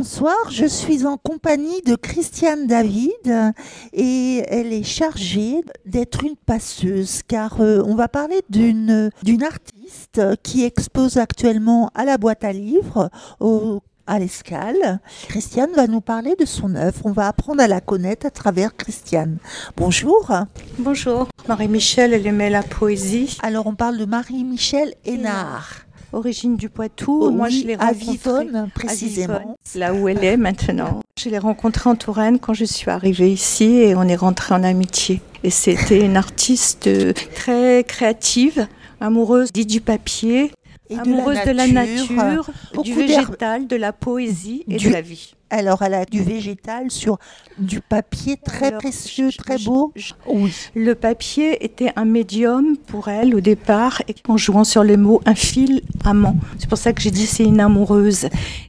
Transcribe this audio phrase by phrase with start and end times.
[0.00, 3.52] soir, je suis en compagnie de Christiane David
[3.92, 10.22] et elle est chargée d'être une passeuse car euh, on va parler d'une d'une artiste
[10.42, 15.00] qui expose actuellement à la boîte à livres au à l'escale.
[15.28, 17.00] Christiane va nous parler de son œuvre.
[17.04, 19.36] On va apprendre à la connaître à travers Christiane.
[19.76, 20.32] Bonjour.
[20.78, 21.28] Bonjour.
[21.48, 23.36] Marie-Michel, elle aimait la poésie.
[23.42, 25.86] Alors on parle de Marie-Michel Hénard.
[26.12, 27.20] Origine du Poitou.
[27.22, 29.38] Oh, Moi, oui, je l'ai à Vivonne, à précisément.
[29.38, 31.00] Vivonne, là où elle est maintenant.
[31.18, 34.62] Je l'ai rencontrée en Touraine quand je suis arrivée ici et on est rentré en
[34.62, 35.20] amitié.
[35.42, 38.66] Et c'était une artiste euh, très créative,
[39.00, 40.52] amoureuse dit du papier,
[40.94, 43.26] Et amoureuse de la nature, beaucoup du d'herbes.
[43.26, 45.34] végétal, de la poésie et Du- de la vie.
[45.50, 47.18] Alors elle a du végétal sur
[47.58, 49.92] du papier très Alors, précieux, je- très je- beau.
[49.94, 50.50] je- Oui.
[50.74, 55.20] Le papier était un médium pour elle au départ, et en jouant sur le mot
[55.26, 56.36] un fil amant.
[56.58, 58.28] C'est pour ça que j'ai dit c'est une amoureuse.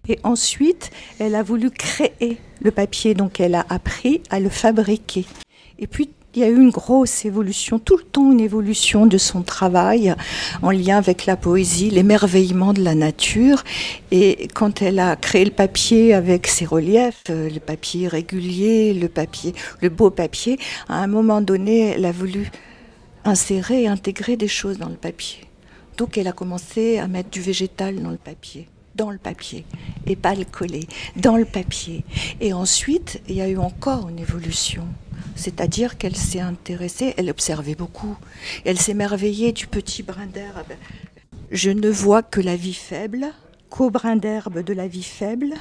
[0.10, 5.26] Et ensuite, elle a voulu créer le papier, donc elle a appris à le fabriquer.
[5.80, 9.20] Et puis, il y a eu une grosse évolution, tout le temps une évolution de
[9.20, 10.16] son travail
[10.64, 13.64] en lien avec la poésie, l'émerveillement de la nature.
[14.12, 19.10] Et quand elle a créé le papier avec ses reliefs, euh, le papier régulier, le
[19.10, 20.58] papier, le beau papier,
[20.90, 22.50] à un moment donné, elle a voulu
[23.26, 25.46] insérer et intégrer des choses dans le papier.
[25.98, 29.66] Donc elle a commencé à mettre du végétal dans le papier dans le papier
[30.06, 32.04] et pas le coller dans le papier.
[32.42, 34.88] Et ensuite, il y a eu encore une évolution.
[35.36, 38.18] C'est-à-dire qu'elle s'est intéressée, elle observait beaucoup.
[38.66, 40.74] Elle s'émerveillait du petit brin d'herbe.
[41.52, 43.28] Je ne vois que la vie faible,
[43.70, 45.54] qu'au brin d'herbe de la vie faible.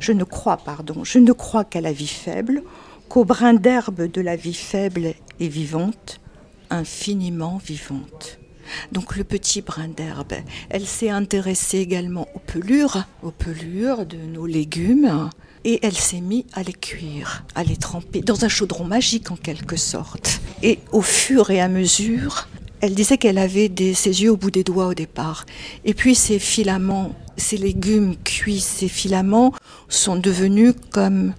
[0.00, 2.62] Je ne crois, pardon, je ne crois qu'à la vie faible,
[3.08, 6.20] qu'au brin d'herbe de la vie faible et vivante,
[6.70, 8.38] infiniment vivante.
[8.92, 10.34] Donc le petit brin d'herbe.
[10.70, 15.30] Elle s'est intéressée également aux pelures, aux pelures de nos légumes,
[15.64, 19.36] et elle s'est mise à les cuire, à les tremper dans un chaudron magique en
[19.36, 20.40] quelque sorte.
[20.62, 22.48] Et au fur et à mesure,
[22.80, 25.46] elle disait qu'elle avait ses yeux au bout des doigts au départ.
[25.84, 29.52] Et puis ces filaments, ces légumes cuits, ces filaments
[29.88, 31.32] sont devenus comme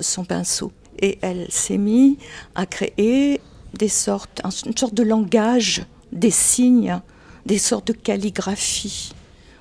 [0.00, 0.72] son pinceau.
[1.00, 2.16] Et elle s'est mise
[2.56, 3.40] à créer
[3.74, 5.84] des sortes, une sorte de langage,
[6.18, 7.00] des signes,
[7.46, 9.12] des sortes de calligraphie.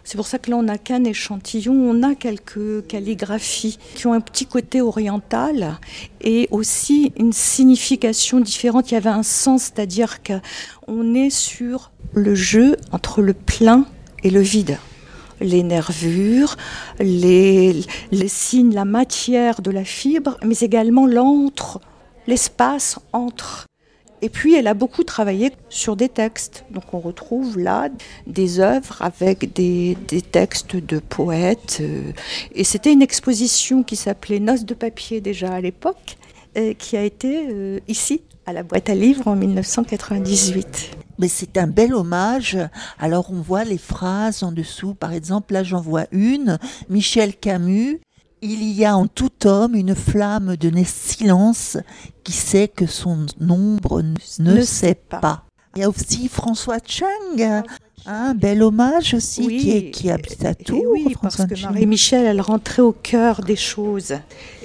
[0.07, 4.13] C'est pour ça que là, on n'a qu'un échantillon, on a quelques calligraphies qui ont
[4.13, 5.78] un petit côté oriental
[6.22, 8.90] et aussi une signification différente.
[8.90, 13.85] Il y avait un sens, c'est-à-dire qu'on est sur le jeu entre le plein
[14.23, 14.78] et le vide.
[15.41, 16.56] Les nervures,
[17.01, 21.81] les, les signes, la matière de la fibre, mais également l'entre,
[22.28, 23.67] l'espace entre.
[24.22, 26.66] Et puis, elle a beaucoup travaillé sur des textes.
[26.72, 27.89] Donc, on retrouve là
[28.25, 31.78] des œuvres avec des, des textes de poètes.
[31.81, 32.11] euh,
[32.55, 36.17] Et c'était une exposition qui s'appelait Noces de papier déjà à l'époque,
[36.79, 40.97] qui a été euh, ici, à la boîte à livres, en 1998.
[41.19, 42.57] Mais c'est un bel hommage.
[42.99, 44.94] Alors on voit les phrases en dessous.
[44.94, 46.57] Par exemple, là j'en vois une.
[46.89, 47.99] Michel Camus.
[48.42, 51.78] Il y a en tout homme une flamme de silence
[52.24, 54.03] qui sait que son ombre
[54.40, 55.20] ne, sait pas.
[55.20, 55.44] pas.
[55.75, 57.08] Il y a aussi François Chang.
[58.06, 60.84] Un bel hommage aussi Oui, qui, est- qui habite à Tours.
[60.92, 61.62] oui, parce que.
[61.62, 64.14] Marie-Michel, elle rentrait au cœur des choses.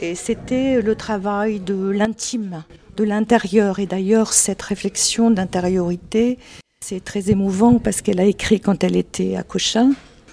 [0.01, 2.63] Et c'était le travail de l'intime,
[2.97, 3.79] de l'intérieur.
[3.81, 6.39] Et d'ailleurs, cette réflexion d'intériorité,
[6.85, 9.93] c'est très émouvant parce qu'elle a écrit quand elle était à Cochin,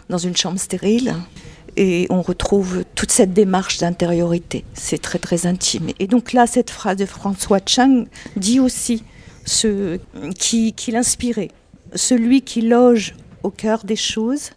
[0.10, 1.16] dans une chambre stérile.
[1.78, 4.66] Et on retrouve toute cette démarche d'intériorité.
[4.74, 5.90] C'est très, très intime.
[6.00, 9.04] Et donc là, cette phrase de François Chang dit aussi
[9.46, 10.00] ce
[10.38, 11.50] qui, l'inspirait.
[11.96, 14.52] Celui qui loge au cœur des choses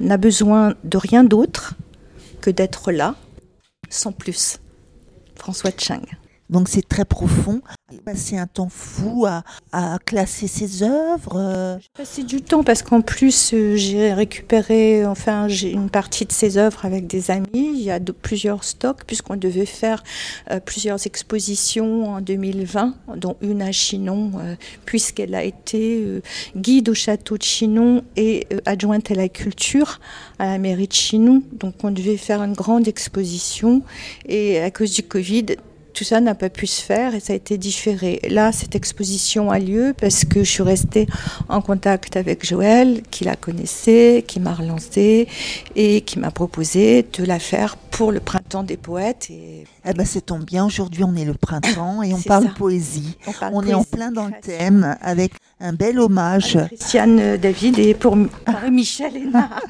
[0.00, 1.74] n'a besoin de rien d'autre
[2.40, 3.16] que d'être là,
[3.88, 4.58] sans plus.
[5.36, 6.02] François Chang.
[6.50, 7.62] Donc c'est très profond.
[8.04, 9.26] Passer un temps fou
[9.72, 11.36] à, classer ses œuvres.
[11.36, 16.26] euh, J'ai passé du temps parce qu'en plus euh, j'ai récupéré enfin j'ai une partie
[16.26, 17.46] de ses œuvres avec des amis.
[17.54, 20.02] Il y a de, plusieurs stocks puisqu'on devait faire
[20.50, 24.32] euh, plusieurs expositions en 2020, dont une à Chinon
[24.84, 26.20] puisqu'elle a été
[26.56, 30.00] guide au château de Chinon et adjointe à la culture
[30.38, 31.42] à la mairie de Chinon.
[31.52, 33.82] Donc on devait faire une grande exposition
[34.26, 35.46] et à cause du Covid
[35.94, 38.20] tout ça n'a pas pu se faire et ça a été différé.
[38.28, 41.06] Là, cette exposition a lieu parce que je suis restée
[41.48, 45.28] en contact avec Joël, qui la connaissait, qui m'a relancée
[45.76, 49.28] et qui m'a proposé de la faire pour le printemps des poètes.
[49.30, 49.64] Et...
[49.86, 50.66] Eh ben, c'est tombe bien.
[50.66, 53.16] Aujourd'hui, on est le printemps et on parle poésie.
[53.52, 56.56] On, est en plein dans le thème avec un bel hommage.
[56.56, 58.16] À Christiane David et pour
[58.70, 59.62] Michel Hénard.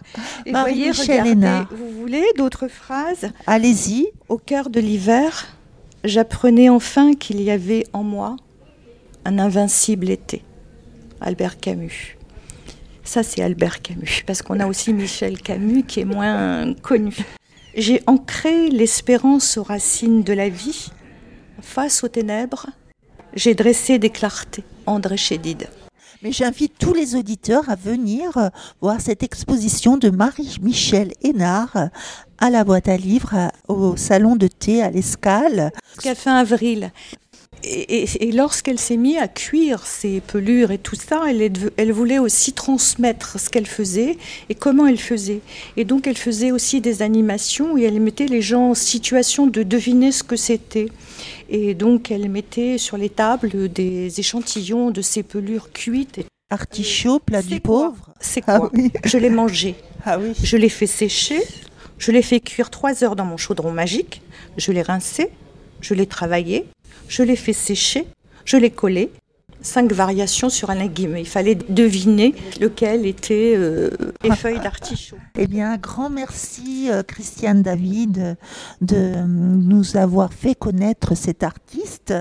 [0.46, 4.06] Et voyez, regardez, vous voulez d'autres phrases Allez-y.
[4.30, 5.46] Au cœur de l'hiver,
[6.04, 8.36] j'apprenais enfin qu'il y avait en moi
[9.24, 10.42] un invincible été.
[11.20, 12.16] Albert Camus.
[13.02, 17.16] Ça, c'est Albert Camus, parce qu'on a aussi Michel Camus qui est moins connu.
[17.76, 20.90] J'ai ancré l'espérance aux racines de la vie.
[21.60, 22.66] Face aux ténèbres,
[23.34, 24.64] j'ai dressé des clartés.
[24.86, 25.68] André Chédid.
[26.24, 28.48] Mais j'invite tous les auditeurs à venir euh,
[28.80, 31.90] voir cette exposition de Marie-Michel Hénard
[32.38, 35.70] à la boîte à livres au salon de thé à l'Escale.
[36.16, 36.90] Fin avril.
[37.66, 42.52] Et, lorsqu'elle s'est mise à cuire ses pelures et tout ça, elle, elle voulait aussi
[42.52, 44.18] transmettre ce qu'elle faisait
[44.48, 45.40] et comment elle faisait.
[45.76, 49.62] Et donc elle faisait aussi des animations et elle mettait les gens en situation de
[49.62, 50.88] deviner ce que c'était.
[51.48, 56.20] Et donc elle mettait sur les tables des échantillons de ces pelures cuites.
[56.50, 58.12] Artichaut, plat du pauvre?
[58.20, 58.72] C'est ah quoi?
[59.04, 59.74] Je l'ai mangé.
[60.06, 60.34] Ah oui.
[60.42, 61.40] Je l'ai fait sécher.
[61.96, 64.20] Je l'ai fait cuire trois heures dans mon chaudron magique.
[64.58, 65.30] Je l'ai rincé.
[65.80, 66.66] Je l'ai travaillé
[67.08, 68.06] je l'ai fait sécher,
[68.44, 69.10] je l'ai collé.
[69.60, 71.16] Cinq variations sur un légume.
[71.16, 73.88] Il fallait deviner lequel était euh,
[74.22, 75.16] les feuilles d'artichaut.
[75.38, 78.36] Eh bien, grand merci, euh, Christiane David,
[78.82, 82.12] de nous avoir fait connaître cet artiste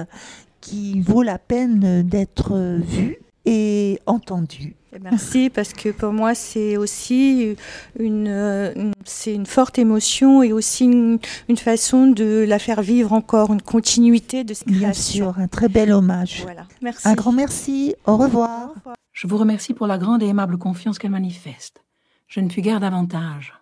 [0.61, 4.75] qui vaut la peine d'être vu et entendu.
[5.01, 7.55] Merci parce que pour moi c'est aussi
[7.99, 11.19] une, c'est une forte émotion et aussi une,
[11.57, 15.91] façon de la faire vivre encore, une continuité de ce Bien sûr, un très bel
[15.91, 16.41] hommage.
[16.43, 16.67] Voilà.
[16.81, 17.07] Merci.
[17.07, 17.95] Un grand merci.
[18.05, 18.49] Au revoir.
[18.65, 18.95] Au revoir.
[19.11, 21.83] Je vous remercie pour la grande et aimable confiance qu'elle manifeste.
[22.27, 23.53] Je ne puis guère davantage.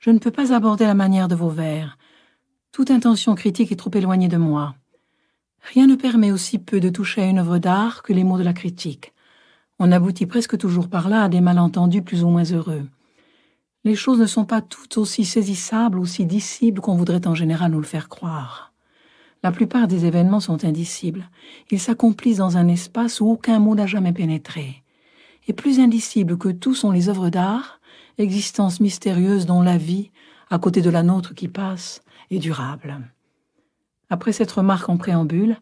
[0.00, 1.96] Je ne peux pas aborder la manière de vos vers.
[2.72, 4.74] Toute intention critique est trop éloignée de moi.
[5.62, 8.42] Rien ne permet aussi peu de toucher à une œuvre d'art que les mots de
[8.42, 9.12] la critique.
[9.78, 12.86] On aboutit presque toujours par là à des malentendus plus ou moins heureux.
[13.84, 17.80] Les choses ne sont pas toutes aussi saisissables, aussi dissibles qu'on voudrait en général nous
[17.80, 18.72] le faire croire.
[19.42, 21.28] La plupart des événements sont indicibles.
[21.70, 24.84] Ils s'accomplissent dans un espace où aucun mot n'a jamais pénétré.
[25.48, 27.80] Et plus indicibles que tout sont les œuvres d'art,
[28.18, 30.12] existences mystérieuses dont la vie,
[30.48, 33.00] à côté de la nôtre qui passe, est durable.
[34.10, 35.56] Après cette remarque en préambule,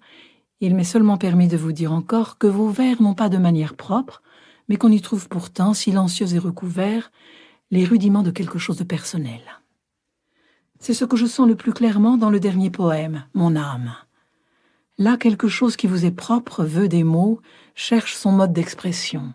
[0.61, 3.75] il m'est seulement permis de vous dire encore que vos vers n'ont pas de manière
[3.75, 4.23] propre,
[4.69, 7.11] mais qu'on y trouve pourtant, silencieux et recouverts,
[7.71, 9.41] les rudiments de quelque chose de personnel.
[10.79, 13.95] C'est ce que je sens le plus clairement dans le dernier poème, Mon âme.
[14.99, 17.41] Là, quelque chose qui vous est propre veut des mots,
[17.75, 19.33] cherche son mode d'expression.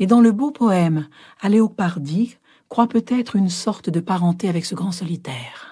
[0.00, 1.08] Et dans le beau poème,
[1.40, 1.48] à
[2.68, 5.69] croit peut-être une sorte de parenté avec ce grand solitaire.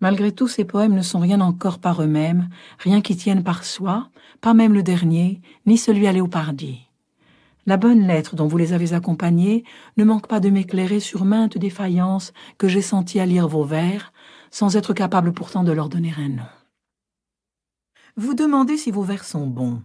[0.00, 2.48] Malgré tout, ces poèmes ne sont rien encore par eux-mêmes,
[2.78, 4.08] rien qui tienne par soi,
[4.40, 6.86] pas même le dernier, ni celui à Léopardi.
[7.66, 9.64] La bonne lettre dont vous les avez accompagnés
[9.98, 14.12] ne manque pas de m'éclairer sur maintes défaillances que j'ai senties à lire vos vers,
[14.50, 16.48] sans être capable pourtant de leur donner un nom.
[18.16, 19.82] Vous demandez si vos vers sont bons.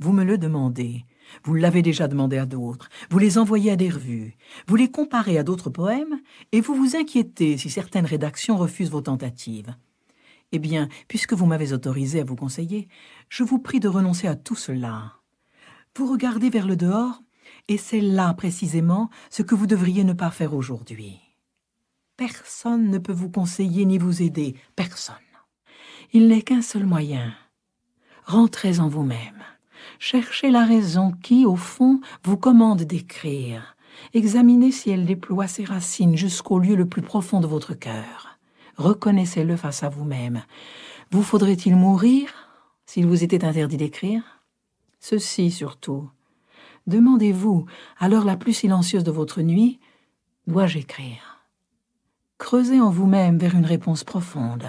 [0.00, 1.04] Vous me le demandez.
[1.44, 5.38] Vous l'avez déjà demandé à d'autres, vous les envoyez à des revues, vous les comparez
[5.38, 6.20] à d'autres poèmes,
[6.52, 9.74] et vous vous inquiétez si certaines rédactions refusent vos tentatives.
[10.52, 12.88] Eh bien, puisque vous m'avez autorisé à vous conseiller,
[13.28, 15.14] je vous prie de renoncer à tout cela.
[15.96, 17.22] Vous regardez vers le dehors,
[17.68, 21.20] et c'est là précisément ce que vous devriez ne pas faire aujourd'hui.
[22.16, 25.16] Personne ne peut vous conseiller ni vous aider, personne.
[26.12, 27.34] Il n'est qu'un seul moyen.
[28.24, 29.42] Rentrez en vous-même.
[29.98, 33.76] Cherchez la raison qui, au fond, vous commande d'écrire.
[34.12, 38.38] Examinez si elle déploie ses racines jusqu'au lieu le plus profond de votre cœur.
[38.76, 40.42] Reconnaissez-le face à vous-même.
[41.10, 42.28] Vous faudrait-il mourir
[42.86, 44.42] s'il vous était interdit d'écrire?
[45.00, 46.10] Ceci surtout.
[46.86, 47.66] Demandez-vous,
[47.98, 49.80] à l'heure la plus silencieuse de votre nuit,
[50.46, 51.40] dois-je écrire?
[52.38, 54.68] Creusez en vous-même vers une réponse profonde.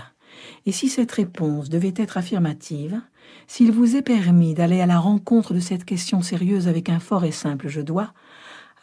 [0.66, 3.02] Et si cette réponse devait être affirmative,
[3.48, 7.26] s'il vous est permis d'aller à la rencontre de cette question sérieuse avec un fort
[7.26, 8.14] et simple je dois,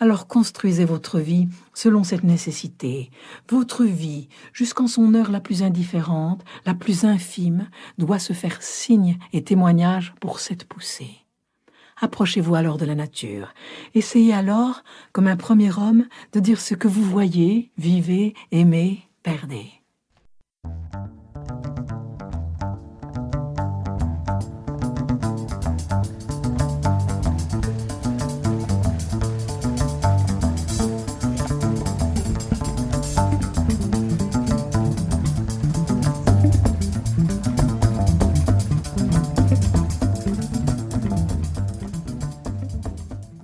[0.00, 3.10] alors construisez votre vie selon cette nécessité.
[3.48, 7.68] Votre vie, jusqu'en son heure la plus indifférente, la plus infime,
[7.98, 11.22] doit se faire signe et témoignage pour cette poussée.
[12.00, 13.54] Approchez-vous alors de la nature.
[13.94, 14.82] Essayez alors,
[15.12, 19.81] comme un premier homme, de dire ce que vous voyez, vivez, aimez, perdez.